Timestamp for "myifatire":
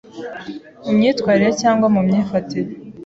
2.07-2.71